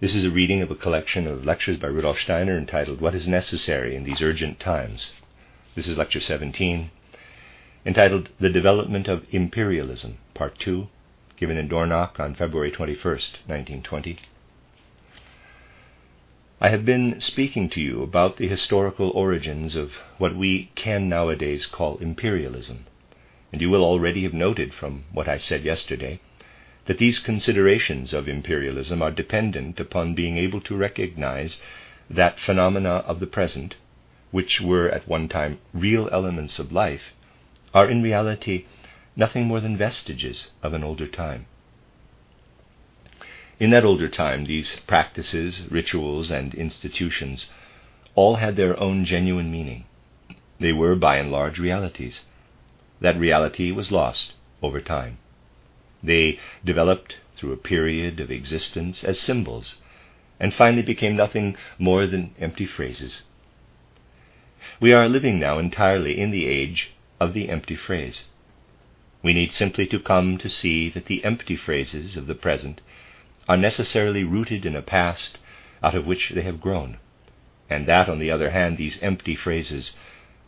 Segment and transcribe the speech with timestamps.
[0.00, 3.28] This is a reading of a collection of lectures by Rudolf Steiner entitled What is
[3.28, 5.12] Necessary in These Urgent Times.
[5.76, 6.90] This is Lecture 17,
[7.86, 10.88] entitled The Development of Imperialism, Part 2,
[11.36, 14.18] given in Dornach on February 21, 1920.
[16.60, 21.66] I have been speaking to you about the historical origins of what we can nowadays
[21.66, 22.86] call imperialism,
[23.52, 26.20] and you will already have noted from what I said yesterday
[26.86, 31.60] that these considerations of imperialism are dependent upon being able to recognize
[32.10, 33.76] that phenomena of the present,
[34.30, 37.12] which were at one time real elements of life,
[37.72, 38.64] are in reality
[39.14, 41.46] nothing more than vestiges of an older time.
[43.60, 47.48] In that older time, these practices, rituals, and institutions
[48.14, 49.84] all had their own genuine meaning.
[50.58, 52.22] They were, by and large, realities.
[53.00, 55.18] That reality was lost over time.
[56.02, 59.76] They developed through a period of existence as symbols,
[60.40, 63.22] and finally became nothing more than empty phrases.
[64.80, 68.28] We are living now entirely in the age of the empty phrase.
[69.22, 72.80] We need simply to come to see that the empty phrases of the present
[73.48, 75.38] are necessarily rooted in a past
[75.82, 76.98] out of which they have grown,
[77.70, 79.96] and that, on the other hand, these empty phrases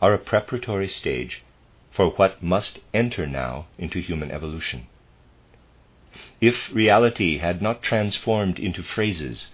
[0.01, 1.43] are a preparatory stage
[1.91, 4.87] for what must enter now into human evolution.
[6.39, 9.51] If reality had not transformed into phrases,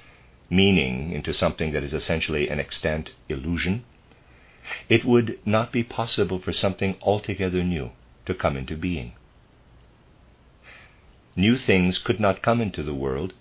[0.48, 3.84] meaning into something that is essentially an extant illusion,
[4.88, 7.94] it would not be possible for something altogether new
[8.28, 9.14] to come into being.
[11.36, 13.34] New things could not come into the world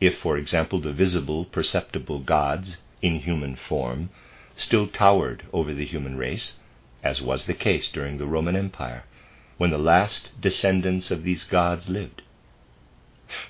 [0.00, 4.10] if, for example, the visible, perceptible gods in human form
[4.54, 6.60] still towered over the human race,
[7.02, 9.02] as was the case during the Roman Empire,
[9.58, 12.22] when the last descendants of these gods lived.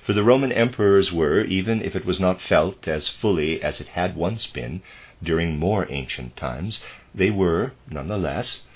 [0.03, 3.87] For the Roman emperors were, even if it was not felt as fully as it
[3.87, 4.83] had once been
[5.23, 6.79] during more ancient times,
[7.15, 8.67] they were, none the less,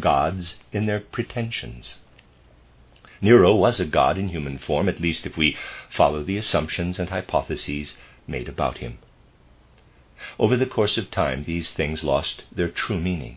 [0.00, 2.00] gods in their pretensions.
[3.20, 5.54] Nero was a god in human form, at least if we
[5.90, 8.96] follow the assumptions and hypotheses made about him.
[10.38, 13.36] Over the course of time, these things lost their true meaning.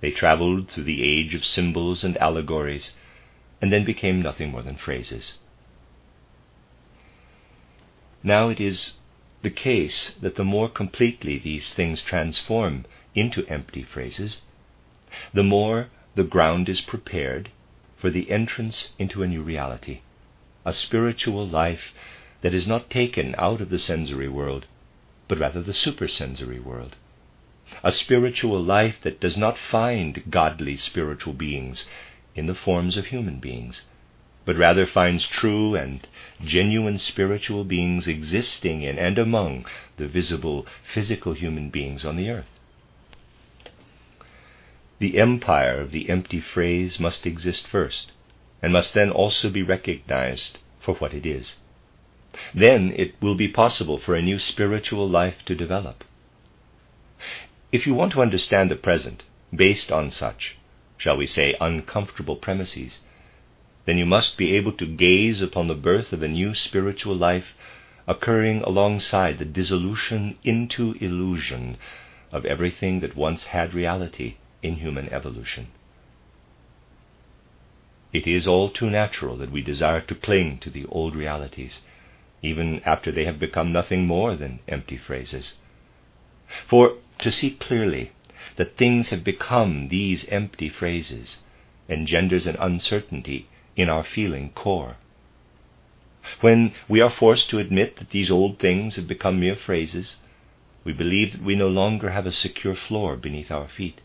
[0.00, 2.92] They traveled through the age of symbols and allegories,
[3.60, 5.36] and then became nothing more than phrases.
[8.22, 8.94] Now it is
[9.42, 14.40] the case that the more completely these things transform into empty phrases,
[15.34, 17.50] the more the ground is prepared
[17.98, 20.00] for the entrance into a new reality,
[20.64, 21.92] a spiritual life
[22.40, 24.66] that is not taken out of the sensory world,
[25.28, 26.96] but rather the supersensory world,
[27.84, 31.86] a spiritual life that does not find godly spiritual beings
[32.34, 33.84] in the forms of human beings
[34.46, 36.08] but rather finds true and
[36.42, 39.66] genuine spiritual beings existing in and among
[39.98, 40.64] the visible
[40.94, 42.46] physical human beings on the earth.
[44.98, 48.12] The empire of the empty phrase must exist first,
[48.62, 51.56] and must then also be recognized for what it is.
[52.54, 56.04] Then it will be possible for a new spiritual life to develop.
[57.72, 59.24] If you want to understand the present
[59.54, 60.56] based on such,
[60.96, 63.00] shall we say, uncomfortable premises,
[63.86, 67.54] then you must be able to gaze upon the birth of a new spiritual life
[68.08, 71.76] occurring alongside the dissolution into illusion
[72.32, 75.68] of everything that once had reality in human evolution.
[78.12, 81.80] It is all too natural that we desire to cling to the old realities,
[82.42, 85.54] even after they have become nothing more than empty phrases.
[86.66, 88.12] For to see clearly
[88.56, 91.42] that things have become these empty phrases
[91.88, 94.96] engenders an uncertainty in our feeling core.
[96.40, 100.16] When we are forced to admit that these old things have become mere phrases,
[100.82, 104.00] we believe that we no longer have a secure floor beneath our feet.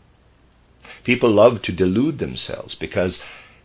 [1.04, 3.20] People love to delude themselves because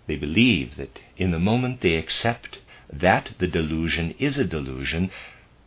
[0.08, 2.60] they believe that in the moment they accept
[2.92, 5.12] that the delusion is a delusion,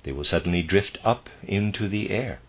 [0.04, 2.40] they will suddenly drift up into the air.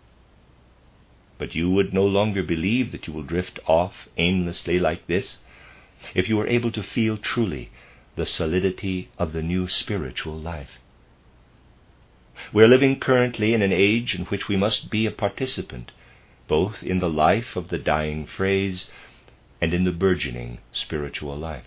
[1.37, 5.39] But you would no longer believe that you will drift off aimlessly like this
[6.15, 7.69] if you were able to feel truly
[8.21, 10.77] the solidity of the new spiritual life.
[12.53, 15.91] We are living currently in an age in which we must be a participant,
[16.47, 18.91] both in the life of the dying phrase
[19.59, 21.65] and in the burgeoning spiritual life.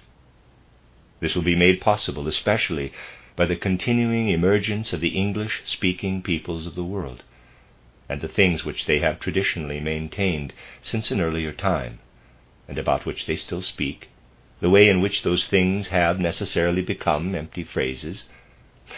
[1.19, 2.93] This will be made possible especially
[3.35, 7.25] by the continuing emergence of the English speaking peoples of the world,
[8.09, 10.53] and the things which they have traditionally maintained
[10.83, 11.99] since an earlier time,
[12.69, 14.09] and about which they still speak,
[14.61, 18.29] the way in which those things have necessarily become empty phrases,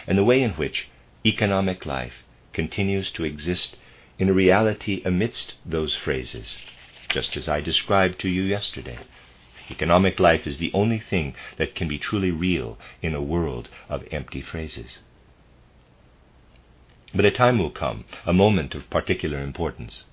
[0.05, 0.89] and the way in which
[1.25, 2.23] economic life
[2.53, 3.77] continues to exist
[4.19, 6.57] in a reality amidst those phrases,
[7.09, 8.99] just as I described to you yesterday.
[9.69, 14.03] Economic life is the only thing that can be truly real in a world of
[14.11, 14.99] empty phrases.
[17.13, 20.05] But a time will come, a moment of particular importance.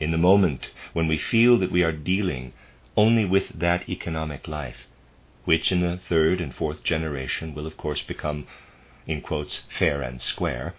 [0.00, 2.52] In the moment when we feel that we are dealing
[2.98, 4.88] only with that economic life,
[5.44, 8.44] which in the third and fourth generation will of course become,
[9.06, 10.74] in quotes, fair and square,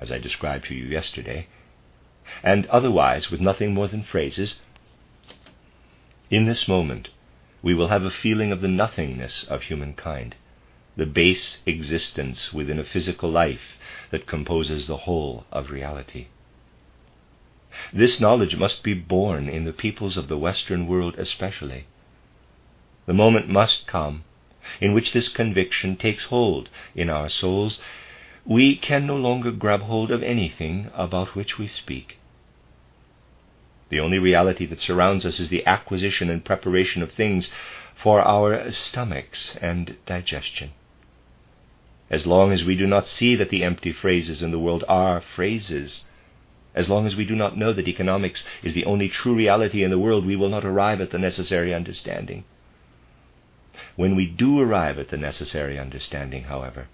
[0.00, 1.46] as I described to you yesterday,
[2.42, 4.58] and otherwise with nothing more than phrases,
[6.28, 7.10] in this moment,
[7.62, 10.34] we will have a feeling of the nothingness of humankind,
[10.96, 13.78] the base existence within a physical life
[14.10, 16.26] that composes the whole of reality.
[17.92, 21.86] This knowledge must be born in the peoples of the Western world especially.
[23.06, 24.24] The moment must come
[24.80, 27.80] in which this conviction takes hold in our souls.
[28.44, 32.18] We can no longer grab hold of anything about which we speak.
[33.88, 37.52] The only reality that surrounds us is the acquisition and preparation of things
[37.96, 40.70] for our stomachs and digestion.
[42.08, 45.20] As long as we do not see that the empty phrases in the world are
[45.20, 46.04] phrases,
[46.74, 49.90] as long as we do not know that economics is the only true reality in
[49.90, 52.44] the world, we will not arrive at the necessary understanding.
[53.96, 56.88] When we do arrive at the necessary understanding, however,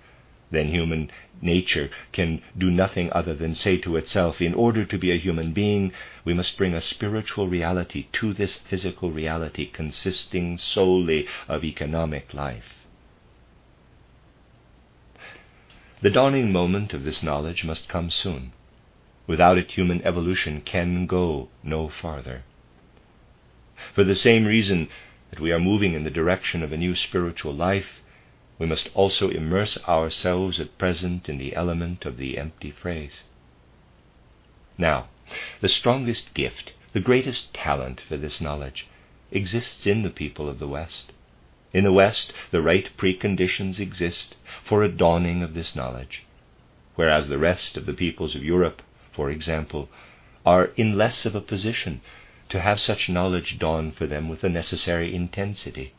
[0.51, 1.11] then human
[1.43, 5.53] nature can do nothing other than say to itself, in order to be a human
[5.53, 5.93] being,
[6.25, 12.87] we must bring a spiritual reality to this physical reality consisting solely of economic life.
[16.01, 18.53] The dawning moment of this knowledge must come soon.
[19.27, 22.45] Without it, human evolution can go no farther.
[23.95, 24.89] For the same reason
[25.31, 28.01] that we are moving in the direction of a new spiritual life,
[28.59, 33.25] we must also immerse ourselves at present in the element of the empty phrase.
[34.79, 35.09] Now,
[35.61, 38.87] the strongest gift, the greatest talent for this knowledge,
[39.33, 41.13] exists in the people of the West.
[41.73, 46.23] In the West, the right preconditions exist for a dawning of this knowledge,
[46.95, 48.83] whereas the rest of the peoples of Europe,
[49.17, 49.89] for example,
[50.45, 52.03] are in less of a position
[52.51, 55.95] to have such knowledge dawn for them with the necessary intensity.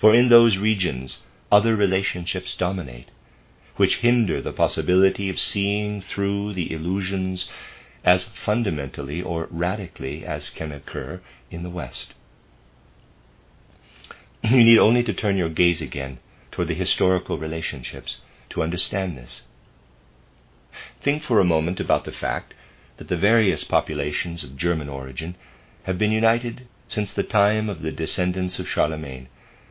[0.00, 1.18] For in those regions,
[1.52, 3.10] other relationships dominate,
[3.76, 7.48] which hinder the possibility of seeing through the illusions
[8.04, 12.14] as fundamentally or radically as can occur in the West.
[14.42, 16.18] You need only to turn your gaze again
[16.50, 19.42] toward the historical relationships to understand this.
[21.02, 22.54] Think for a moment about the fact
[22.96, 25.34] that the various populations of German origin
[25.82, 29.28] have been united since the time of the descendants of Charlemagne,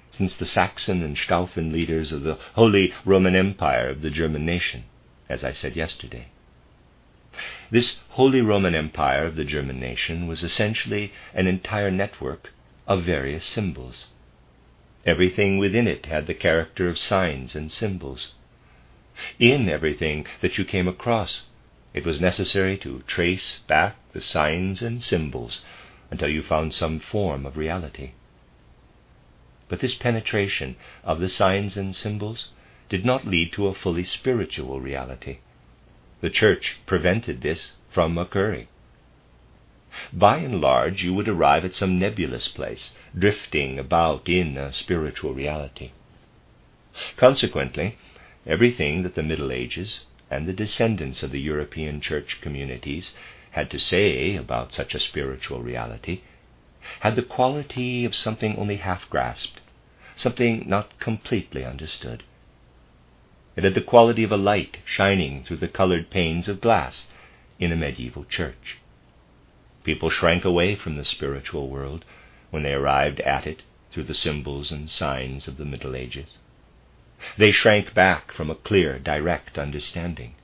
[0.10, 4.84] since the Saxon and Staufen leaders of the Holy Roman Empire of the German nation,
[5.30, 6.28] as I said yesterday.
[7.70, 12.52] This Holy Roman Empire of the German nation was essentially an entire network
[12.88, 14.08] of various symbols.
[15.06, 18.34] Everything within it had the character of signs and symbols.
[19.40, 21.48] In everything that you came across,
[21.94, 25.66] it was necessary to trace back the signs and symbols
[26.10, 28.12] until you found some form of reality.
[29.68, 32.50] But this penetration of the signs and symbols
[32.90, 35.40] did not lead to a fully spiritual reality.
[36.22, 38.68] The Church prevented this from occurring.
[40.14, 45.34] By and large, you would arrive at some nebulous place, drifting about in a spiritual
[45.34, 45.92] reality.
[47.18, 47.98] Consequently,
[48.46, 53.14] everything that the Middle Ages and the descendants of the European church communities
[53.52, 56.22] had to say about such a spiritual reality
[57.02, 59.62] had the quality of something only half grasped,
[60.16, 62.24] something not completely understood.
[63.56, 67.08] It had the quality of a light shining through the colored panes of glass
[67.60, 68.80] in a medieval church.
[69.84, 72.06] People shrank away from the spiritual world
[72.50, 76.38] when they arrived at it through the symbols and signs of the Middle Ages.
[77.38, 80.36] They shrank back from a clear, direct understanding.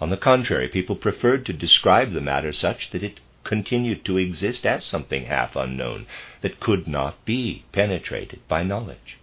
[0.00, 4.64] On the contrary, people preferred to describe the matter such that it continued to exist
[4.66, 6.06] as something half unknown
[6.40, 9.18] that could not be penetrated by knowledge.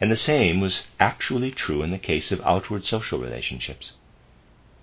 [0.00, 3.92] And the same was actually true in the case of outward social relationships.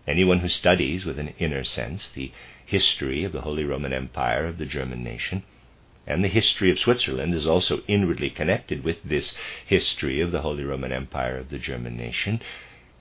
[0.07, 2.31] Anyone who studies with an inner sense the
[2.65, 5.43] history of the Holy Roman Empire of the German nation,
[6.07, 9.35] and the history of Switzerland is also inwardly connected with this
[9.65, 12.41] history of the Holy Roman Empire of the German nation,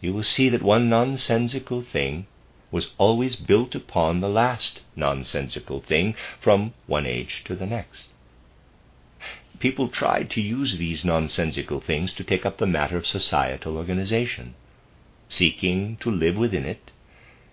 [0.01, 2.27] you will see that one nonsensical thing
[2.71, 8.09] was always built upon the last nonsensical thing from one age to the next.
[9.61, 14.55] People tried to use these nonsensical things to take up the matter of societal organization,
[15.29, 16.91] seeking to live within it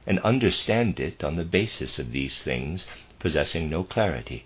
[0.07, 2.87] and understand it on the basis of these things,
[3.19, 4.45] possessing no clarity.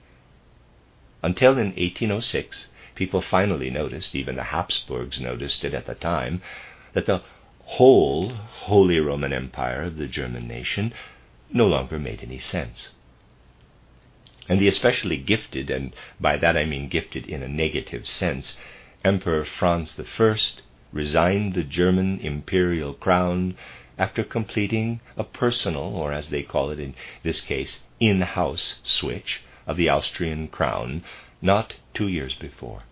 [1.26, 6.44] Until in 1806, people finally noticed, even the Habsburgs noticed it at the time,
[6.94, 7.24] that the
[7.64, 10.94] whole Holy Roman Empire of the German nation
[11.52, 12.90] no longer made any sense.
[14.48, 18.60] And the especially gifted, and by that I mean gifted in a negative sense,
[19.04, 20.36] Emperor Franz I
[20.92, 23.58] resigned the German imperial crown
[23.98, 29.42] after completing a personal, or as they call it in this case, in house switch
[29.68, 31.04] of the Austrian crown
[31.42, 32.84] not two years before.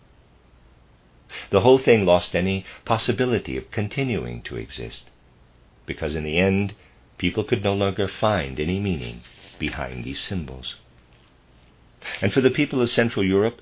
[1.49, 5.09] The whole thing lost any possibility of continuing to exist,
[5.85, 6.75] because in the end,
[7.17, 9.21] people could no longer find any meaning
[9.57, 10.75] behind these symbols.
[12.21, 13.61] And for the people of Central Europe,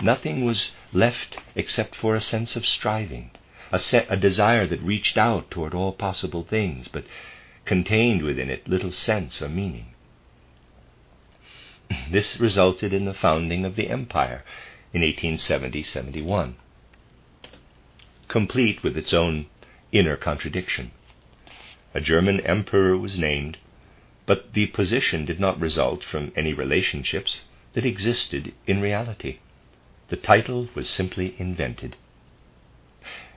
[0.00, 3.30] nothing was left except for a sense of striving
[3.72, 7.04] a, se- a desire that reached out toward all possible things, but
[7.64, 9.91] contained within it little sense or meaning.
[12.10, 14.44] This resulted in the founding of the empire
[14.94, 16.56] in 1870 71,
[18.28, 19.46] complete with its own
[19.92, 20.92] inner contradiction.
[21.92, 23.58] A German emperor was named,
[24.24, 27.42] but the position did not result from any relationships
[27.74, 29.40] that existed in reality.
[30.08, 31.96] The title was simply invented.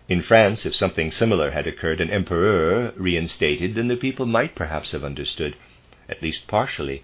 [0.07, 4.93] In France, if something similar had occurred, an emperor reinstated, then the people might perhaps
[4.93, 5.57] have understood,
[6.07, 7.03] at least partially,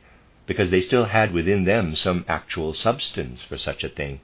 [0.51, 4.19] because they still had within them some actual substance for such a thing.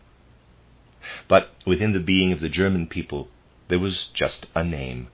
[1.30, 3.30] But within the being of the German people,
[3.70, 5.08] there was just a name,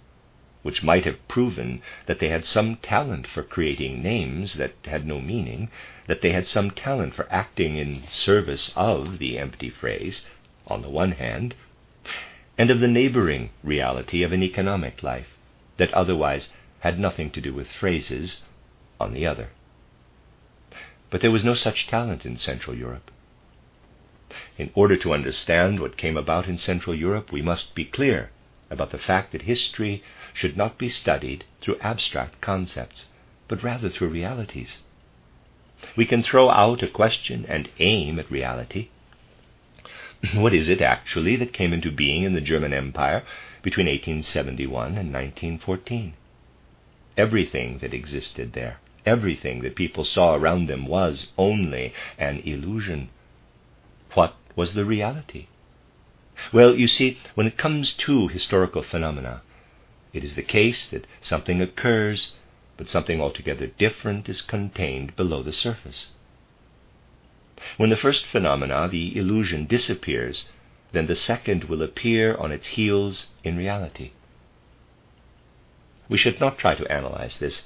[0.64, 5.22] which might have proven that they had some talent for creating names that had no
[5.22, 5.70] meaning,
[6.08, 10.26] that they had some talent for acting in service of the empty phrase,
[10.66, 11.54] on the one hand,
[12.58, 15.38] and of the neighboring reality of an economic life
[15.78, 18.42] that otherwise had nothing to do with phrases
[19.00, 19.50] on the other.
[21.14, 23.12] But there was no such talent in Central Europe.
[24.58, 28.32] In order to understand what came about in Central Europe, we must be clear
[28.72, 30.02] about the fact that history
[30.34, 33.10] should not be studied through abstract concepts,
[33.48, 34.82] but rather through realities.
[35.96, 38.88] We can throw out a question and aim at reality,
[40.34, 43.22] what is it actually that came into being in the German Empire
[43.62, 46.16] between 1871 and 1914?
[47.16, 53.10] Everything that existed there, everything that people saw around them was only an illusion.
[54.14, 55.48] What was the reality?
[56.52, 59.42] Well, you see, when it comes to historical phenomena,
[60.14, 62.34] it is the case that something occurs,
[62.78, 66.12] but something altogether different is contained below the surface.
[67.78, 70.50] When the first phenomena, the illusion, disappears,
[70.92, 74.12] then the second will appear on its heels in reality.
[76.10, 77.64] We should not try to analyze this,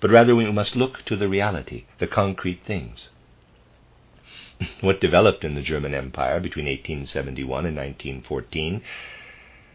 [0.00, 3.10] but rather we must look to the reality, the concrete things.
[4.80, 8.82] what developed in the German Empire between 1871 and 1914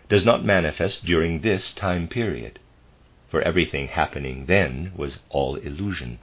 [0.09, 2.59] does not manifest during this time period,
[3.29, 6.19] for everything happening then was all illusion.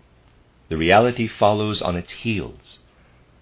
[0.68, 2.78] The reality follows on its heels.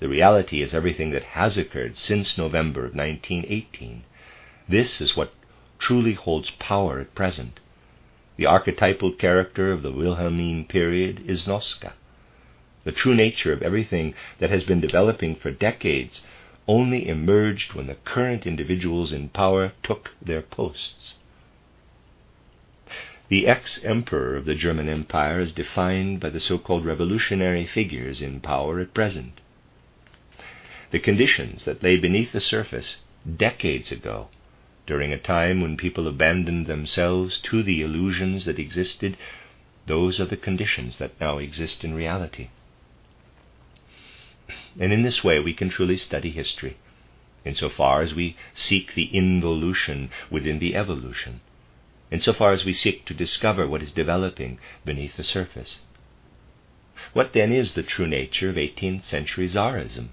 [0.01, 4.05] The reality is everything that has occurred since November of 1918.
[4.69, 5.35] This is what
[5.79, 7.61] truly holds power at present.
[8.41, 11.93] The archetypal character of the Wilhelmine period is Noske.
[12.85, 16.23] The true nature of everything that has been developing for decades
[16.67, 21.17] only emerged when the current individuals in power took their posts.
[23.29, 28.23] The ex emperor of the German Empire is defined by the so called revolutionary figures
[28.23, 29.43] in power at present
[30.93, 33.03] the conditions that lay beneath the surface
[33.37, 34.29] decades ago,
[34.91, 39.17] during a time when people abandoned themselves to the illusions that existed,
[39.87, 42.49] those are the conditions that now exist in reality.
[44.81, 46.77] And in this way, we can truly study history,
[47.45, 51.41] insofar as we seek the involution within the evolution,
[52.11, 55.83] insofar as we seek to discover what is developing beneath the surface.
[57.13, 60.09] What then is the true nature of 18th century Tsarism?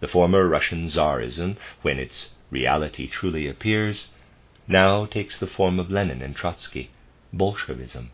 [0.00, 4.08] The former Russian Tsarism, when its reality truly appears,
[4.66, 6.90] now takes the form of Lenin and Trotsky,
[7.32, 8.10] Bolshevism.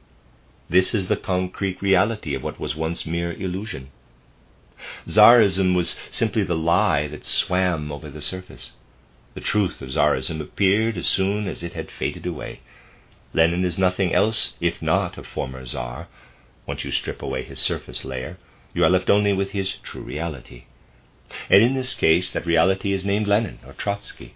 [0.69, 3.91] This is the concrete reality of what was once mere illusion.
[5.07, 8.73] Tsarism was simply the lie that swam over the surface.
[9.35, 12.61] The truth of Tsarism appeared as soon as it had faded away.
[13.33, 16.09] Lenin is nothing else if not a former Tsar.
[16.67, 18.39] Once you strip away his surface layer,
[18.73, 20.65] you are left only with his true reality.
[21.51, 24.35] And in this case, that reality is named Lenin or Trotsky.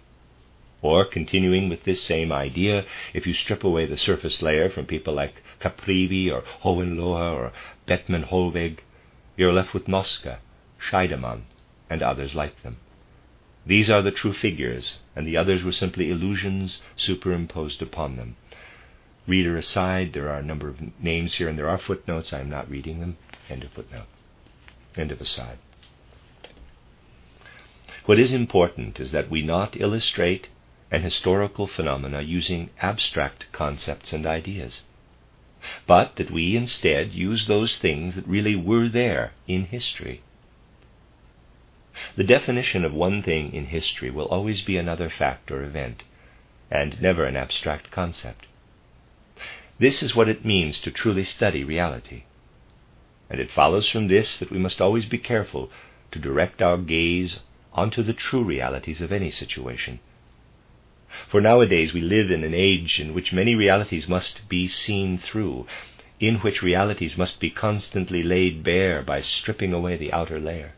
[0.81, 5.13] Or, continuing with this same idea, if you strip away the surface layer from people
[5.13, 7.51] like Caprivi or Hohenlohe or
[7.85, 8.79] Bethmann Hollweg,
[9.35, 10.37] you are left with Noske,
[10.79, 11.41] Scheidemann,
[11.89, 12.77] and others like them.
[13.65, 18.37] These are the true figures, and the others were simply illusions superimposed upon them.
[19.27, 22.33] Reader aside, there are a number of names here, and there are footnotes.
[22.33, 23.17] I am not reading them.
[23.49, 24.07] End of footnote.
[24.95, 25.59] End of aside.
[28.09, 30.47] What is important is that we not illustrate
[30.89, 34.81] an historical phenomena using abstract concepts and ideas,
[35.85, 40.23] but that we instead use those things that really were there in history.
[42.15, 46.01] The definition of one thing in history will always be another fact or event,
[46.71, 48.47] and never an abstract concept.
[49.77, 52.23] This is what it means to truly study reality.
[53.29, 55.69] And it follows from this that we must always be careful
[56.11, 57.41] to direct our gaze
[57.79, 59.99] onto the true realities of any situation
[61.27, 65.65] for nowadays we live in an age in which many realities must be seen through,
[66.19, 70.73] in which realities must be constantly laid bare by stripping away the outer layer.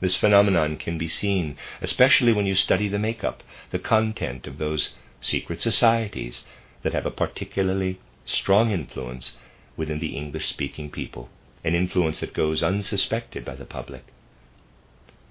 [0.00, 4.94] This phenomenon can be seen, especially when you study the makeup, the content of those
[5.20, 6.44] secret societies
[6.82, 9.36] that have a particularly strong influence
[9.76, 11.28] within the English speaking people,
[11.62, 14.04] an influence that goes unsuspected by the public.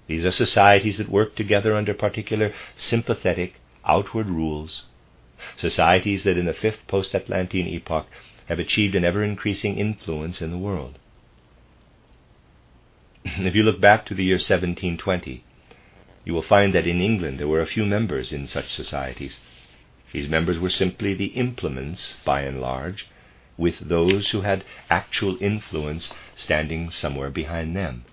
[0.06, 4.84] These are societies that work together under particular sympathetic outward rules,
[5.56, 8.06] societies that in the fifth post Atlantean epoch
[8.46, 10.98] have achieved an ever increasing influence in the world.
[13.24, 15.42] If you look back to the year 1720,
[16.24, 19.40] you will find that in England there were a few members in such societies.
[20.12, 23.06] These members were simply the implements, by and large,
[23.56, 28.04] with those who had actual influence standing somewhere behind them.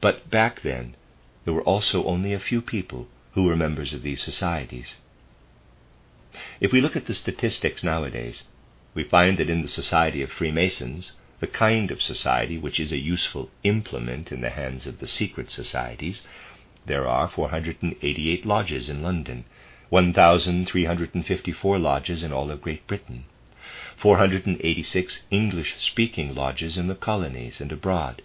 [0.00, 0.94] But back then,
[1.44, 4.96] there were also only a few people who were members of these societies.
[6.58, 8.44] If we look at the statistics nowadays,
[8.94, 12.98] we find that in the Society of Freemasons, the kind of society which is a
[12.98, 16.26] useful implement in the hands of the secret societies,
[16.86, 19.44] there are 488 lodges in London,
[19.90, 23.24] 1,354 lodges in all of Great Britain,
[23.98, 28.22] 486 English speaking lodges in the colonies and abroad,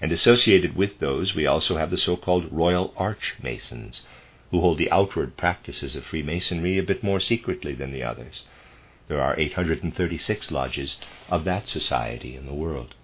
[0.00, 4.02] and associated with those, we also have the so called Royal Arch Masons,
[4.50, 8.44] who hold the outward practices of Freemasonry a bit more secretly than the others.
[9.08, 10.96] There are 836 lodges
[11.28, 12.94] of that society in the world.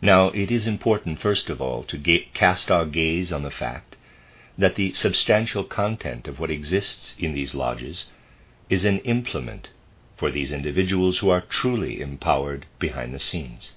[0.00, 3.96] Now, it is important, first of all, to ga- cast our gaze on the fact
[4.58, 8.06] that the substantial content of what exists in these lodges
[8.68, 9.68] is an implement
[10.16, 13.72] for these individuals who are truly empowered behind the scenes.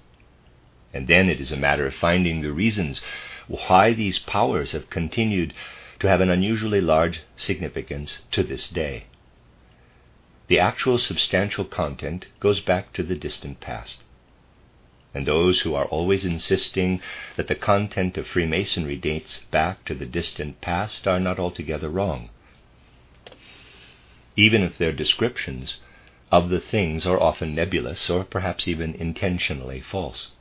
[0.93, 3.02] And then it is a matter of finding the reasons
[3.47, 5.54] why these powers have continued
[6.00, 9.06] to have an unusually large significance to this day.
[10.47, 14.04] The actual substantial content goes back to the distant past.
[15.13, 17.02] And those who are always insisting
[17.36, 22.30] that the content of Freemasonry dates back to the distant past are not altogether wrong.
[24.36, 25.78] Even if their descriptions
[26.31, 30.31] of the things are often nebulous or perhaps even intentionally false.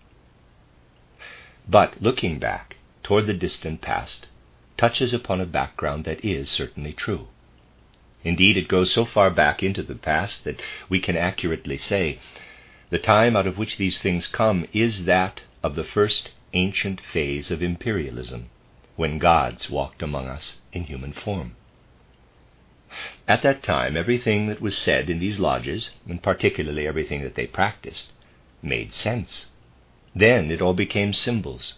[1.69, 4.27] But looking back toward the distant past
[4.77, 7.29] touches upon a background that is certainly true.
[8.25, 12.19] Indeed, it goes so far back into the past that we can accurately say
[12.91, 17.51] the time out of which these things come is that of the first ancient phase
[17.51, 18.49] of imperialism,
[18.97, 21.57] when gods walked among us in human form.
[23.27, 27.47] At that time, everything that was said in these lodges, and particularly everything that they
[27.47, 28.13] practiced,
[28.63, 29.47] made sense.
[30.15, 31.75] Then it all became symbols.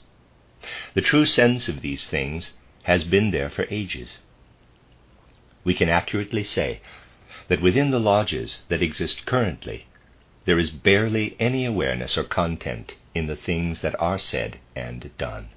[0.95, 4.19] The true sense of these things has been there for ages.
[5.65, 6.81] We can accurately say
[7.49, 9.87] that within the lodges that exist currently,
[10.45, 15.49] there is barely any awareness or content in the things that are said and done.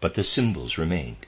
[0.00, 1.26] But the symbols remained.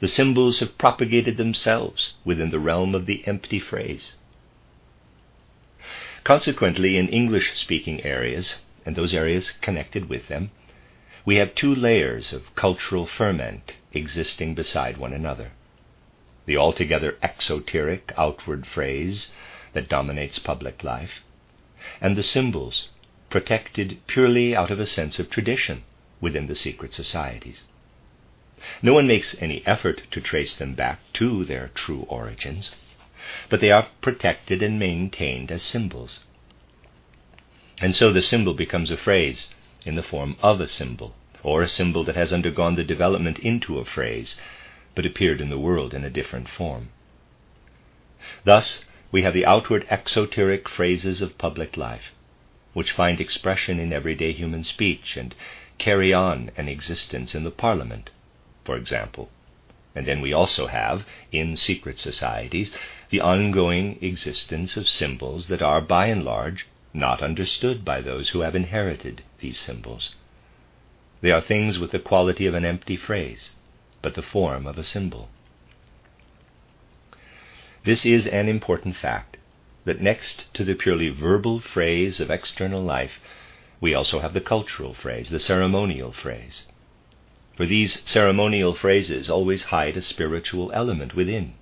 [0.00, 4.12] The symbols have propagated themselves within the realm of the empty phrase.
[6.24, 10.50] Consequently, in English speaking areas, and those areas connected with them,
[11.24, 15.52] we have two layers of cultural ferment existing beside one another.
[16.44, 19.32] The altogether exoteric outward phrase,
[19.72, 21.22] that dominates public life,
[21.98, 22.90] and the symbols
[23.30, 25.82] protected purely out of a sense of tradition
[26.20, 27.62] within the secret societies.
[28.80, 32.74] No one makes any effort to trace them back to their true origins,
[33.48, 36.20] but they are protected and maintained as symbols.
[37.80, 39.52] And so the symbol becomes a phrase
[39.84, 43.80] in the form of a symbol, or a symbol that has undergone the development into
[43.80, 44.36] a phrase,
[44.94, 46.90] but appeared in the world in a different form.
[48.44, 52.12] Thus, we have the outward exoteric phrases of public life,
[52.74, 55.34] which find expression in everyday human speech and
[55.78, 58.10] carry on an existence in the parliament,
[58.64, 59.30] for example.
[59.94, 62.72] And then we also have, in secret societies,
[63.10, 68.40] the ongoing existence of symbols that are, by and large, not understood by those who
[68.40, 70.14] have inherited these symbols.
[71.20, 73.52] They are things with the quality of an empty phrase,
[74.00, 75.28] but the form of a symbol.
[77.84, 79.36] This is an important fact
[79.84, 83.20] that next to the purely verbal phrase of external life,
[83.80, 86.64] we also have the cultural phrase, the ceremonial phrase.
[87.62, 91.54] For these ceremonial phrases always hide a spiritual element within.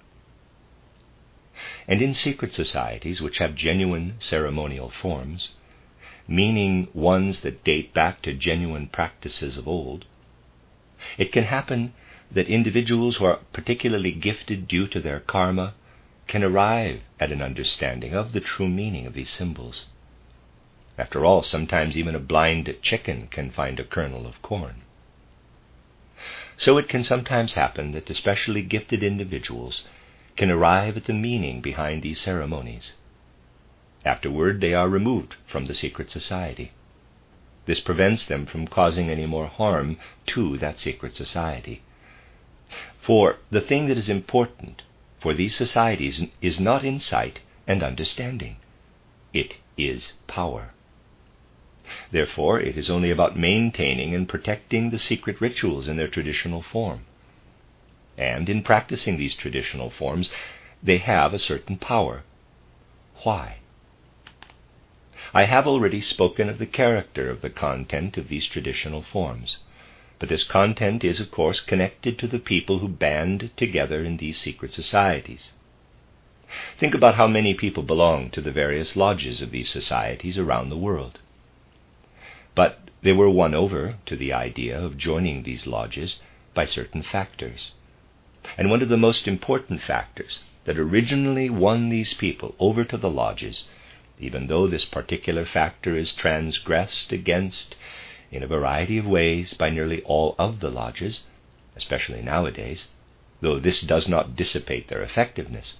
[1.86, 5.50] And in secret societies, which have genuine ceremonial forms,
[6.26, 10.06] meaning ones that date back to genuine practices of old,
[11.18, 11.92] it can happen
[12.30, 15.74] that individuals who are particularly gifted due to their karma
[16.26, 19.88] can arrive at an understanding of the true meaning of these symbols.
[20.96, 24.76] After all, sometimes even a blind chicken can find a kernel of corn.
[26.60, 29.84] So it can sometimes happen that especially gifted individuals
[30.36, 32.96] can arrive at the meaning behind these ceremonies.
[34.04, 36.72] Afterward, they are removed from the secret society.
[37.64, 39.96] This prevents them from causing any more harm
[40.26, 41.80] to that secret society.
[43.00, 44.82] For the thing that is important
[45.18, 48.56] for these societies is not insight and understanding,
[49.32, 50.74] it is power.
[52.12, 57.04] Therefore, it is only about maintaining and protecting the secret rituals in their traditional form.
[58.16, 60.30] And in practicing these traditional forms,
[60.82, 62.22] they have a certain power.
[63.24, 63.56] Why?
[65.34, 69.58] I have already spoken of the character of the content of these traditional forms.
[70.18, 74.38] But this content is, of course, connected to the people who band together in these
[74.38, 75.52] secret societies.
[76.78, 80.76] Think about how many people belong to the various lodges of these societies around the
[80.76, 81.20] world.
[82.54, 86.18] But they were won over to the idea of joining these lodges
[86.54, 87.72] by certain factors.
[88.58, 93.10] And one of the most important factors that originally won these people over to the
[93.10, 93.68] lodges,
[94.18, 97.76] even though this particular factor is transgressed against
[98.30, 101.22] in a variety of ways by nearly all of the lodges,
[101.76, 102.88] especially nowadays,
[103.40, 105.78] though this does not dissipate their effectiveness.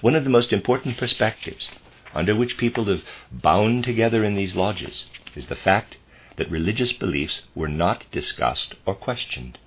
[0.00, 1.70] One of the most important perspectives
[2.16, 5.96] under which people have bound together in these lodges is the fact
[6.36, 9.58] that religious beliefs were not discussed or questioned.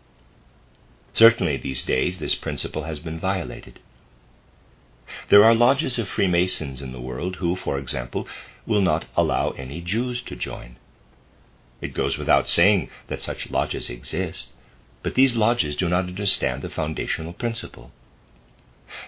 [1.14, 3.80] Certainly, these days, this principle has been violated.
[5.30, 8.28] There are lodges of Freemasons in the world who, for example,
[8.66, 10.78] will not allow any Jews to join.
[11.82, 14.54] It goes without saying that such lodges exist,
[15.02, 17.92] but these lodges do not understand the foundational principle.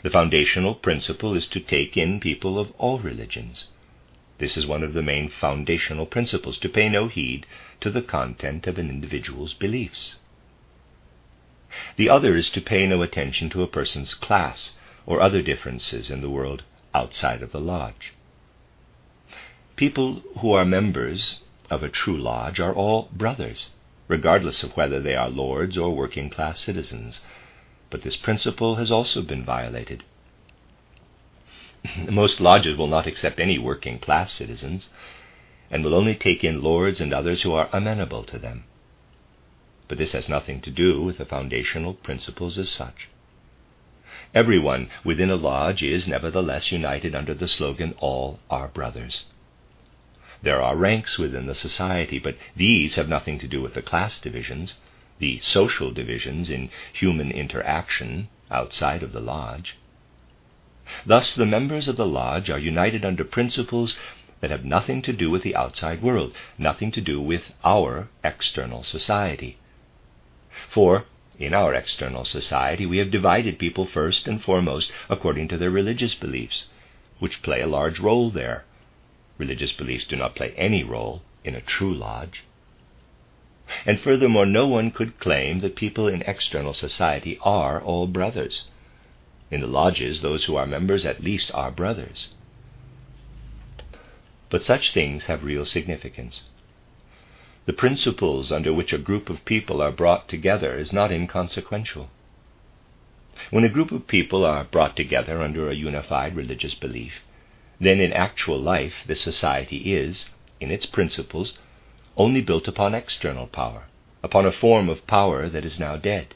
[0.03, 3.69] The foundational principle is to take in people of all religions.
[4.37, 7.45] This is one of the main foundational principles to pay no heed
[7.79, 10.17] to the content of an individual's beliefs.
[11.95, 14.73] The other is to pay no attention to a person's class
[15.05, 16.63] or other differences in the world
[16.93, 18.13] outside of the lodge.
[19.75, 23.69] People who are members of a true lodge are all brothers,
[24.07, 27.21] regardless of whether they are lords or working class citizens.
[27.91, 30.03] But this principle has also been violated.
[32.09, 34.89] Most lodges will not accept any working class citizens,
[35.69, 38.63] and will only take in lords and others who are amenable to them.
[39.87, 43.09] But this has nothing to do with the foundational principles as such.
[44.33, 49.25] Everyone within a lodge is nevertheless united under the slogan, All are brothers.
[50.41, 54.19] There are ranks within the society, but these have nothing to do with the class
[54.19, 54.75] divisions,
[55.21, 59.77] the social divisions in human interaction outside of the lodge.
[61.05, 63.95] Thus, the members of the lodge are united under principles
[64.41, 68.83] that have nothing to do with the outside world, nothing to do with our external
[68.83, 69.57] society.
[70.69, 71.05] For,
[71.39, 76.15] in our external society, we have divided people first and foremost according to their religious
[76.15, 76.65] beliefs,
[77.19, 78.65] which play a large role there
[79.37, 82.43] religious beliefs do not play any role in a true lodge.
[83.85, 88.67] And furthermore, no one could claim that people in external society are all brothers.
[89.49, 92.29] In the lodges, those who are members at least are brothers.
[94.51, 96.41] but such things have real significance.
[97.65, 102.09] The principles under which a group of people are brought together is not inconsequential.
[103.49, 107.21] When a group of people are brought together under a unified religious belief,
[107.79, 111.57] then in actual life the society is, in its principles,
[112.17, 113.85] only built upon external power,
[114.23, 116.33] upon a form of power that is now dead.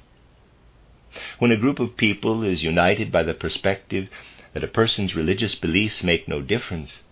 [1.40, 4.10] When a group of people is united by the perspective
[4.54, 7.04] that a person's religious beliefs make no difference,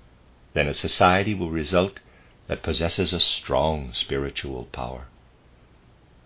[0.53, 1.99] then a society will result
[2.47, 5.07] that possesses a strong spiritual power.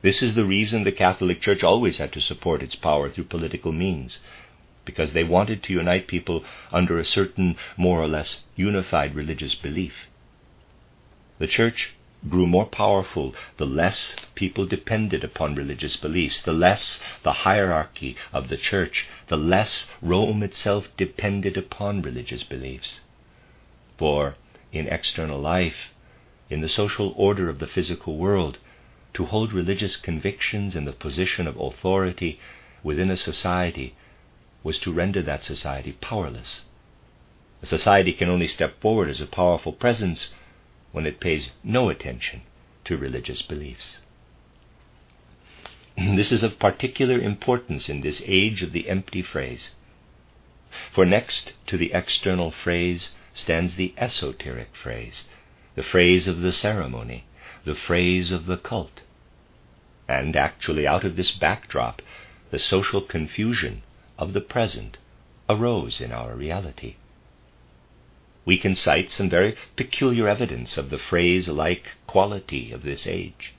[0.01, 3.71] This is the reason the Catholic Church always had to support its power through political
[3.71, 4.19] means,
[4.85, 10.07] because they wanted to unite people under a certain more or less unified religious belief.
[11.39, 11.95] The Church
[12.27, 18.47] grew more powerful the less people depended upon religious beliefs, the less the hierarchy of
[18.47, 23.01] the Church, the less Rome itself depended upon religious beliefs.
[23.97, 24.35] For
[24.73, 25.93] in external life,
[26.49, 28.57] in the social order of the physical world,
[29.13, 32.39] to hold religious convictions in the position of authority
[32.81, 33.93] within a society
[34.63, 36.61] was to render that society powerless.
[37.61, 40.33] A society can only step forward as a powerful presence
[40.91, 42.41] when it pays no attention
[42.85, 43.99] to religious beliefs.
[45.97, 49.75] this is of particular importance in this age of the empty phrase.
[50.93, 55.25] For next to the external phrase stands the esoteric phrase,
[55.75, 57.25] the phrase of the ceremony,
[57.65, 59.01] the phrase of the cult.
[60.07, 62.01] And actually, out of this backdrop,
[62.51, 63.83] the social confusion
[64.17, 64.97] of the present
[65.49, 66.95] arose in our reality.
[68.47, 73.53] We can cite some very peculiar evidence of the phrase like quality of this age.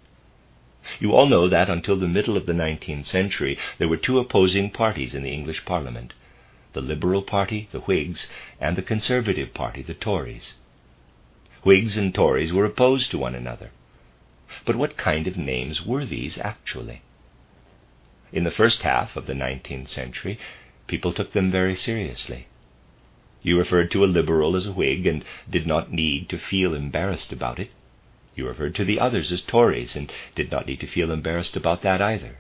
[0.99, 4.71] You all know that until the middle of the 19th century there were two opposing
[4.71, 6.15] parties in the English Parliament
[6.73, 10.55] the Liberal Party, the Whigs, and the Conservative Party, the Tories.
[11.65, 13.73] Whigs and Tories were opposed to one another.
[14.65, 17.03] But what kind of names were these actually?
[18.33, 20.39] In the first half of the 19th century,
[20.87, 22.47] people took them very seriously.
[23.43, 27.33] You referred to a liberal as a Whig and did not need to feel embarrassed
[27.33, 27.71] about it.
[28.35, 31.83] You referred to the others as Tories and did not need to feel embarrassed about
[31.83, 32.39] that either.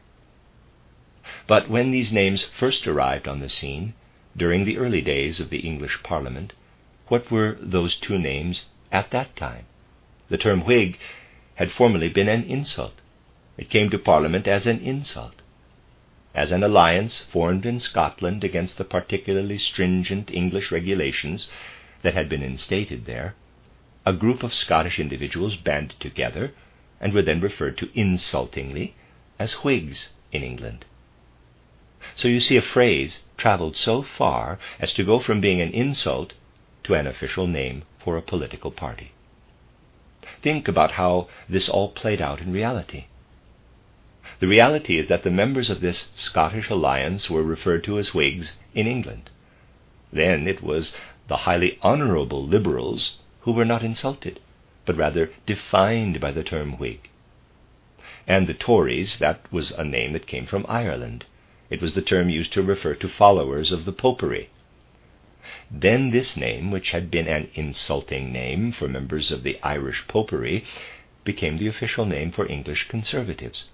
[1.46, 3.94] But when these names first arrived on the scene,
[4.36, 6.52] during the early days of the English Parliament,
[7.08, 9.66] what were those two names at that time?
[10.28, 10.98] The term Whig
[11.56, 13.00] had formerly been an insult.
[13.56, 15.37] It came to Parliament as an insult.
[16.34, 21.50] As an alliance formed in Scotland against the particularly stringent English regulations
[22.02, 23.34] that had been instated there,
[24.04, 26.52] a group of Scottish individuals banded together
[27.00, 28.94] and were then referred to insultingly
[29.38, 30.84] as Whigs in England.
[32.14, 36.34] So you see, a phrase traveled so far as to go from being an insult
[36.84, 39.12] to an official name for a political party.
[40.42, 43.06] Think about how this all played out in reality.
[44.40, 48.56] The reality is that the members of this Scottish alliance were referred to as Whigs
[48.72, 49.30] in England.
[50.12, 50.94] Then it was
[51.26, 54.38] the highly honourable Liberals who were not insulted,
[54.86, 57.08] but rather defined by the term Whig.
[58.28, 61.24] And the Tories, that was a name that came from Ireland.
[61.68, 64.50] It was the term used to refer to followers of the Popery.
[65.70, 70.64] Then this name, which had been an insulting name for members of the Irish Popery,
[71.24, 73.64] became the official name for English conservatives.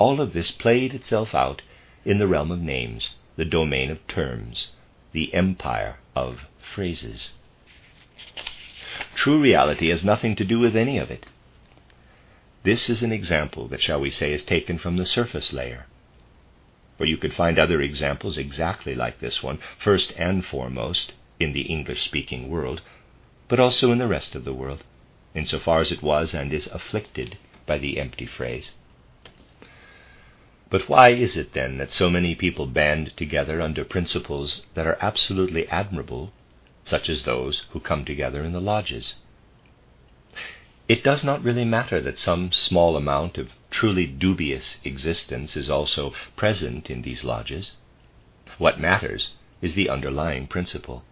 [0.00, 1.62] All of this played itself out
[2.04, 4.72] in the realm of names, the domain of terms,
[5.12, 7.34] the empire of phrases.
[9.14, 11.26] True reality has nothing to do with any of it.
[12.64, 15.86] This is an example that, shall we say, is taken from the surface layer
[17.00, 21.62] for you could find other examples exactly like this one, first and foremost in the
[21.62, 22.82] English speaking world,
[23.48, 24.84] but also in the rest of the world,
[25.34, 28.72] insofar as it was and is afflicted by the empty phrase.
[30.70, 34.98] But why is it then that so many people band together under principles that are
[35.00, 36.32] absolutely admirable,
[36.84, 39.16] such as those who come together in the lodges?
[40.88, 46.12] It does not really matter that some small amount of truly dubious existence is also
[46.36, 47.72] present in these lodges.
[48.58, 49.30] What matters
[49.60, 51.04] is the underlying principle.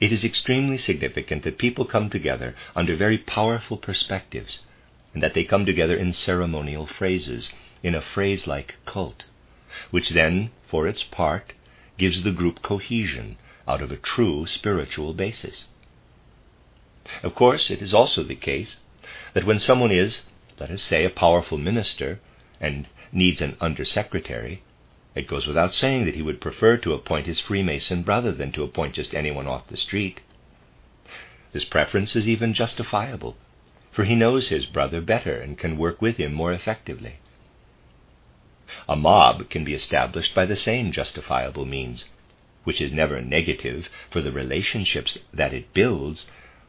[0.00, 4.60] It is extremely significant that people come together under very powerful perspectives,
[5.12, 7.52] and that they come together in ceremonial phrases,
[7.84, 9.24] in a phrase like cult,
[9.90, 11.52] which then, for its part,
[11.98, 13.36] gives the group cohesion
[13.68, 15.66] out of a true spiritual basis.
[17.22, 18.80] Of course, it is also the case
[19.34, 20.24] that when someone is,
[20.58, 22.20] let us say, a powerful minister
[22.58, 24.62] and needs an undersecretary,
[25.14, 28.64] it goes without saying that he would prefer to appoint his Freemason rather than to
[28.64, 30.22] appoint just anyone off the street.
[31.52, 33.36] This preference is even justifiable,
[33.92, 37.18] for he knows his brother better and can work with him more effectively.
[38.88, 42.08] A mob can be established by the same justifiable means,
[42.64, 46.26] which is never negative for the relationships that it builds,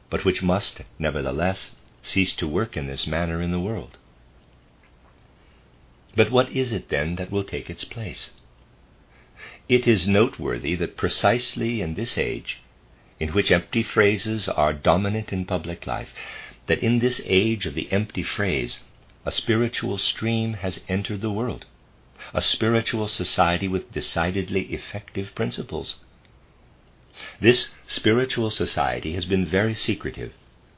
[0.09, 3.97] but which must, nevertheless, cease to work in this manner in the world.
[6.15, 8.31] But what is it then that will take its place?
[9.67, 12.59] It is noteworthy that precisely in this age,
[13.19, 16.13] in which empty phrases are dominant in public life,
[16.67, 18.79] that in this age of the empty phrase,
[19.25, 21.65] a spiritual stream has entered the world,
[22.33, 25.95] a spiritual society with decidedly effective principles.
[27.39, 30.33] This spiritual society has been very secretive,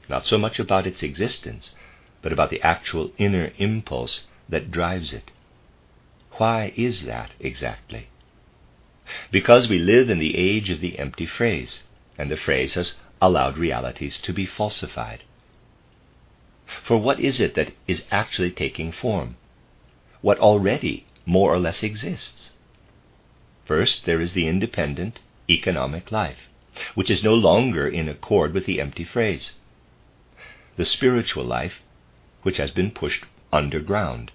[0.08, 1.74] not so much about its existence,
[2.22, 5.30] but about the actual inner impulse that drives it.
[6.32, 8.08] Why is that exactly?
[9.30, 11.82] Because we live in the age of the empty phrase,
[12.16, 15.24] and the phrase has allowed realities to be falsified.
[16.84, 19.36] For what is it that is actually taking form?
[20.20, 22.52] What already more or less exists?
[23.66, 26.48] First, there is the independent economic life,
[26.94, 29.52] which is no longer in accord with the empty phrase.
[30.76, 31.82] The spiritual life,
[32.44, 34.32] which has been pushed underground,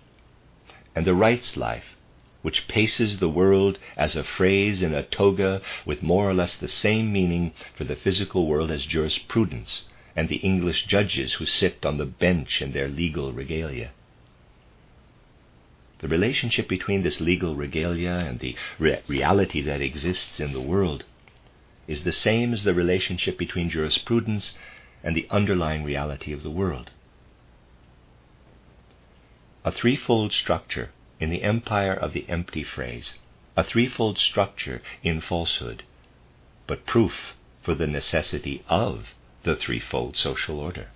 [0.95, 1.97] and the rights life,
[2.43, 6.67] which paces the world as a phrase in a toga with more or less the
[6.67, 11.97] same meaning for the physical world as jurisprudence and the English judges who sit on
[11.97, 13.89] the bench in their legal regalia.
[16.03, 21.05] The relationship between this legal regalia and the re- reality that exists in the world
[21.87, 24.57] is the same as the relationship between jurisprudence
[25.01, 26.91] and the underlying reality of the world.
[29.63, 30.89] A threefold structure
[31.21, 33.19] in the empire of the empty phrase,
[33.55, 35.83] a threefold structure in falsehood,
[36.67, 39.13] but proof for the necessity of
[39.43, 40.89] the threefold social order.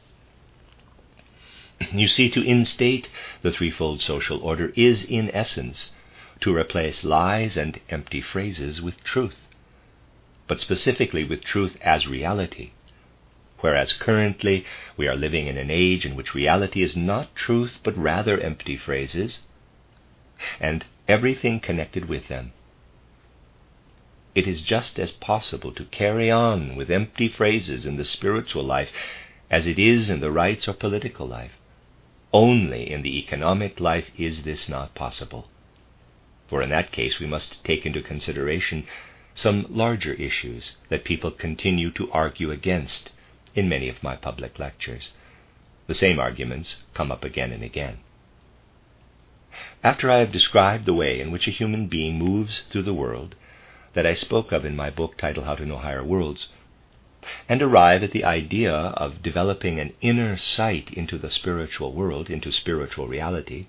[1.94, 3.08] You see, to instate
[3.42, 5.94] the threefold social order is, in essence,
[6.42, 9.48] to replace lies and empty phrases with truth,
[10.48, 12.72] but specifically with truth as reality,
[13.60, 14.66] whereas currently
[14.98, 18.76] we are living in an age in which reality is not truth but rather empty
[18.76, 19.44] phrases,
[20.60, 22.52] and everything connected with them.
[24.36, 28.92] It is just as possible to carry on with empty phrases in the spiritual life
[29.50, 31.54] as it is in the rights or political life.
[32.34, 35.50] Only in the economic life is this not possible.
[36.48, 38.86] For in that case, we must take into consideration
[39.34, 43.12] some larger issues that people continue to argue against
[43.56, 45.14] in many of my public lectures.
[45.88, 48.00] The same arguments come up again and again.
[49.84, 53.36] After I have described the way in which a human being moves through the world,
[53.94, 56.50] that I spoke of in my book titled How to Know Higher Worlds,
[57.50, 62.52] and arrive at the idea of developing an inner sight into the spiritual world, into
[62.52, 63.68] spiritual reality,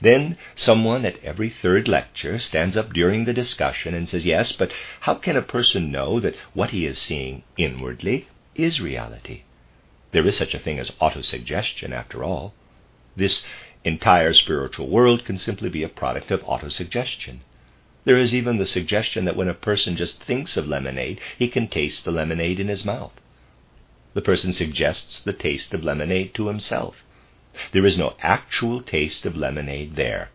[0.00, 4.72] then someone at every third lecture stands up during the discussion and says, Yes, but
[5.00, 9.42] how can a person know that what he is seeing inwardly is reality?
[10.12, 12.54] There is such a thing as autosuggestion, after all.
[13.16, 13.44] This
[13.84, 17.40] entire spiritual world can simply be a product of autosuggestion.
[18.06, 21.66] There is even the suggestion that when a person just thinks of lemonade, he can
[21.66, 23.12] taste the lemonade in his mouth.
[24.14, 27.04] The person suggests the taste of lemonade to himself.
[27.72, 30.30] There is no actual taste of lemonade there,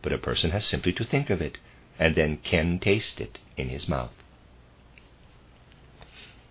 [0.00, 1.58] but a person has simply to think of it
[1.98, 4.14] and then can taste it in his mouth.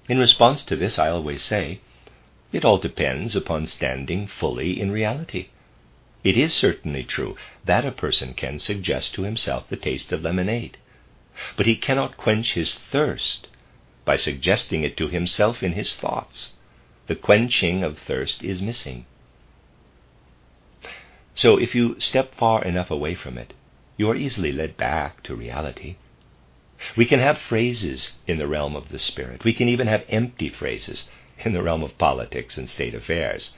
[0.08, 1.80] In response to this, I always say,
[2.52, 5.48] it all depends upon standing fully in reality.
[6.24, 10.78] It is certainly true that a person can suggest to himself the taste of lemonade,
[11.56, 13.48] but he cannot quench his thirst
[14.04, 16.54] by suggesting it to himself in his thoughts.
[17.08, 19.06] The quenching of thirst is missing.
[21.36, 23.54] So if you step far enough away from it,
[23.96, 25.96] you are easily led back to reality.
[26.98, 29.44] We can have phrases in the realm of the spirit.
[29.44, 31.10] We can even have empty phrases
[31.40, 33.52] in the realm of politics and state affairs.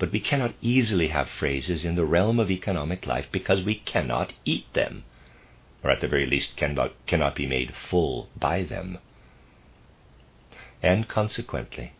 [0.00, 4.32] But we cannot easily have phrases in the realm of economic life because we cannot
[4.46, 5.04] eat them,
[5.84, 8.96] or at the very least cannot, cannot be made full by them.
[10.82, 11.92] And consequently,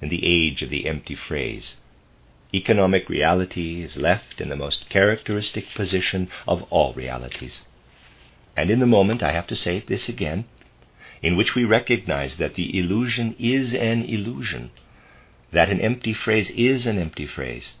[0.00, 1.76] in the age of the empty phrase,
[2.54, 7.66] economic reality is left in the most characteristic position of all realities.
[8.56, 10.46] And in the moment, I have to say this again,
[11.20, 14.70] in which we recognize that the illusion is an illusion,
[15.54, 17.74] that an empty phrase is an empty phrase,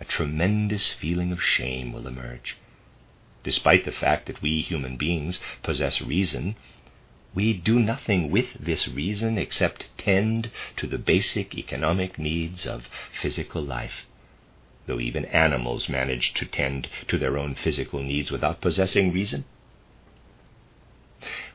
[0.00, 2.56] a tremendous feeling of shame will emerge.
[3.44, 6.56] Despite the fact that we human beings possess reason,
[7.32, 12.88] we do nothing with this reason except tend to the basic economic needs of
[13.20, 14.06] physical life,
[14.86, 19.44] though even animals manage to tend to their own physical needs without possessing reason.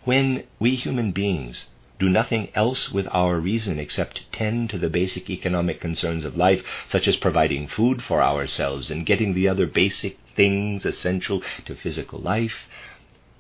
[0.06, 1.68] When we human beings
[2.00, 6.64] do nothing else with our reason except tend to the basic economic concerns of life,
[6.88, 12.18] such as providing food for ourselves and getting the other basic things essential to physical
[12.20, 12.68] life,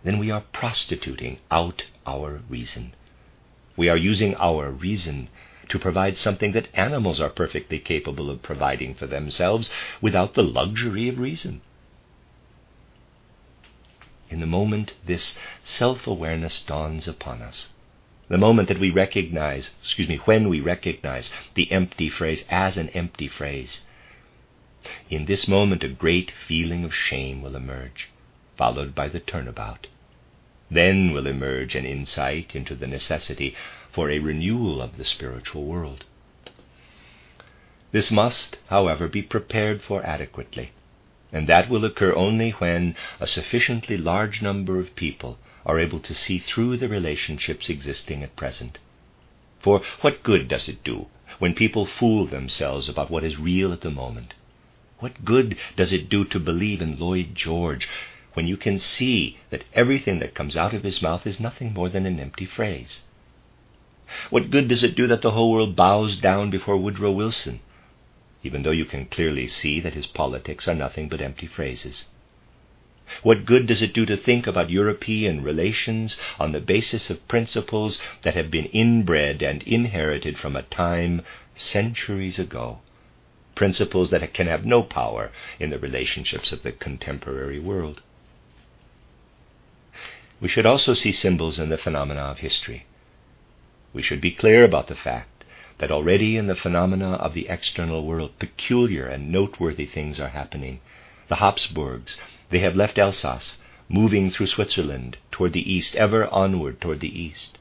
[0.03, 2.93] then we are prostituting out our reason.
[3.77, 5.29] We are using our reason
[5.69, 9.69] to provide something that animals are perfectly capable of providing for themselves
[10.01, 11.61] without the luxury of reason.
[14.29, 17.69] In the moment this self awareness dawns upon us,
[18.29, 22.89] the moment that we recognize, excuse me, when we recognize the empty phrase as an
[22.89, 23.81] empty phrase,
[25.09, 28.09] in this moment a great feeling of shame will emerge
[28.59, 29.87] followed by the turnabout.
[30.69, 33.55] Then will emerge an insight into the necessity
[33.93, 36.03] for a renewal of the spiritual world.
[37.93, 40.71] This must, however, be prepared for adequately,
[41.31, 45.39] and that will occur only when a sufficiently large number of people
[45.69, 48.79] are able to see through the relationships existing at present.
[49.59, 51.05] For what good does it do
[51.37, 54.33] when people fool themselves about what is real at the moment?
[54.97, 57.87] What good does it do to believe in Lloyd George
[58.33, 61.87] when you can see that everything that comes out of his mouth is nothing more
[61.89, 63.01] than an empty phrase?
[64.31, 67.59] What good does it do that the whole world bows down before Woodrow Wilson,
[68.43, 72.05] even though you can clearly see that his politics are nothing but empty phrases?
[73.23, 77.99] What good does it do to think about European relations on the basis of principles
[78.23, 81.23] that have been inbred and inherited from a time
[81.55, 82.79] centuries ago?
[83.55, 88.01] Principles that can have no power in the relationships of the contemporary world.
[90.39, 92.85] We should also see symbols in the phenomena of history.
[93.91, 95.43] We should be clear about the fact
[95.79, 100.79] that already in the phenomena of the external world, peculiar and noteworthy things are happening.
[101.29, 102.19] The Habsburgs,
[102.49, 107.59] they have left Alsace, moving through Switzerland toward the east, ever onward toward the east.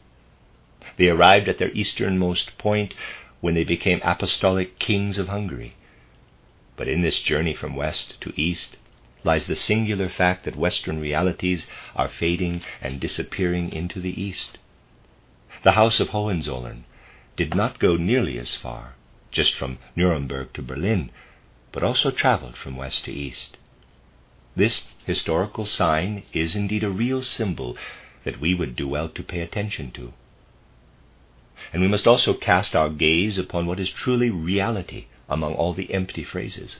[0.97, 2.95] They arrived at their easternmost point
[3.41, 5.75] when they became apostolic kings of Hungary.
[6.77, 8.79] But in this journey from west to east,
[9.23, 14.57] lies the singular fact that Western realities are fading and disappearing into the East.
[15.63, 16.85] The House of Hohenzollern
[17.37, 18.95] did not go nearly as far,
[19.31, 21.11] just from Nuremberg to Berlin,
[21.71, 23.58] but also traveled from west to east.
[24.57, 27.77] This historical sign is indeed a real symbol
[28.25, 30.13] that we would do well to pay attention to.
[31.73, 35.93] And we must also cast our gaze upon what is truly reality among all the
[35.93, 36.79] empty phrases.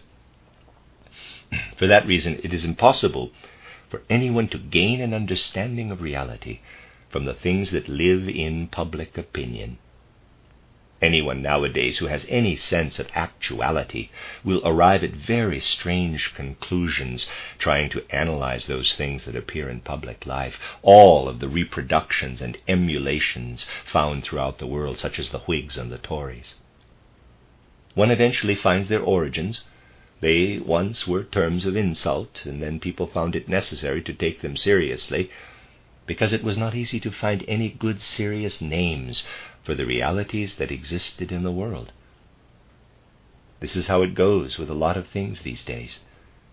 [1.77, 3.33] For that reason, it is impossible
[3.89, 6.61] for anyone to gain an understanding of reality
[7.09, 9.79] from the things that live in public opinion.
[11.01, 14.09] Anyone nowadays who has any sense of actuality
[14.43, 20.27] will arrive at very strange conclusions trying to analyze those things that appear in public
[20.27, 25.77] life, all of the reproductions and emulations found throughout the world, such as the Whigs
[25.77, 26.57] and the Tories.
[27.95, 29.63] One eventually finds their origins
[30.21, 34.57] they once were terms of insult, and then people found it necessary to take them
[34.57, 35.31] seriously,
[36.07, 39.25] because it was not easy to find any good serious names
[39.69, 41.93] for the realities that existed in the world.
[43.61, 46.01] This is how it goes with a lot of things these days.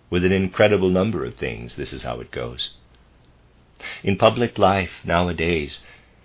[0.09, 2.71] With an incredible number of things, this is how it goes.
[4.03, 5.79] In public life nowadays,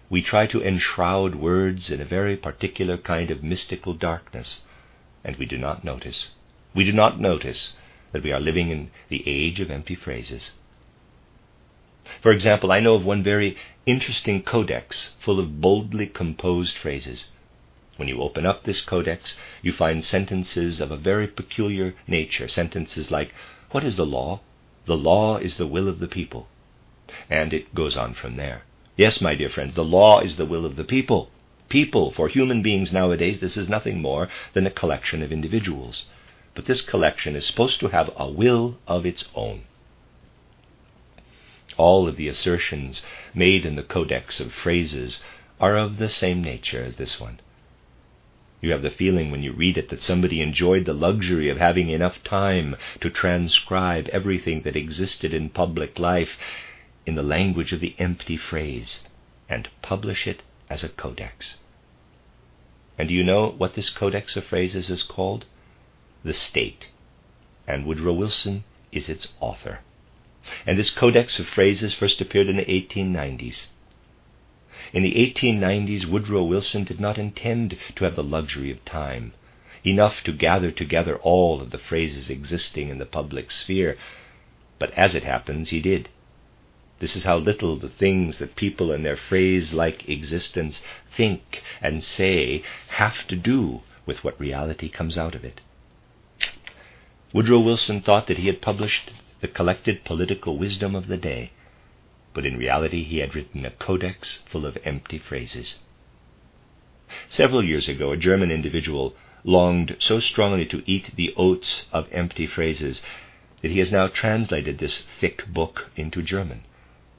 [0.08, 4.62] we try to enshroud words in a very particular kind of mystical darkness,
[5.22, 6.30] and we do not notice
[6.74, 7.74] we do not notice
[8.10, 10.50] that we are living in the age of empty phrases.
[12.20, 13.56] For example, I know of one very
[13.86, 17.30] interesting codex full of boldly composed phrases.
[17.96, 22.48] When you open up this codex, you find sentences of a very peculiar nature.
[22.48, 23.32] Sentences like,
[23.70, 24.40] What is the law?
[24.86, 26.48] The law is the will of the people.
[27.28, 28.62] And it goes on from there.
[28.96, 31.30] Yes, my dear friends, the law is the will of the people.
[31.68, 36.04] People, for human beings nowadays, this is nothing more than a collection of individuals
[36.54, 39.62] but this collection is supposed to have a will of its own.
[41.80, 43.02] All of the assertions
[43.32, 45.22] made in the codex of phrases
[45.58, 47.40] are of the same nature as this one.
[48.60, 51.88] You have the feeling when you read it that somebody enjoyed the luxury of having
[51.88, 56.36] enough time to transcribe everything that existed in public life
[57.06, 59.04] in the language of the empty phrase
[59.48, 61.56] and publish it as a codex.
[62.98, 65.46] And do you know what this codex of phrases is called?
[66.22, 66.88] the state,
[67.66, 69.80] and Woodrow Wilson is its author.
[70.66, 73.66] And this codex of phrases first appeared in the 1890s.
[74.92, 79.32] In the 1890s, Woodrow Wilson did not intend to have the luxury of time,
[79.84, 83.98] enough to gather together all of the phrases existing in the public sphere,
[84.78, 86.08] but as it happens, he did.
[87.00, 90.82] This is how little the things that people in their phrase like existence
[91.16, 95.60] think and say have to do with what reality comes out of it.
[97.32, 101.50] Woodrow Wilson thought that he had published the collected political wisdom of the day,
[102.34, 105.78] but in reality he had written a codex full of empty phrases.
[107.28, 112.46] Several years ago, a German individual longed so strongly to eat the oats of empty
[112.46, 113.02] phrases
[113.62, 116.62] that he has now translated this thick book into German,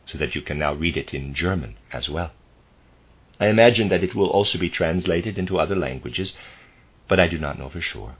[0.05, 2.31] so that you can now read it in German as well.
[3.39, 6.33] I imagine that it will also be translated into other languages,
[7.07, 8.15] but I do not know for sure.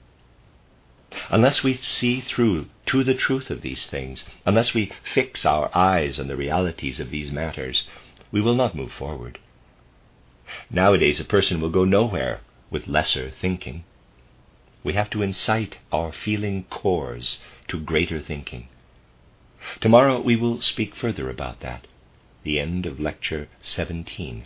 [1.30, 6.20] Unless we see through to the truth of these things, unless we fix our eyes
[6.20, 7.88] on the realities of these matters,
[8.32, 9.38] we will not move forward.
[10.70, 13.84] Nowadays, a person will go nowhere with lesser thinking.
[14.84, 18.68] We have to incite our feeling cores to greater thinking.
[19.80, 21.88] Tomorrow we will speak further about that.
[22.44, 24.46] The end of Lecture 17.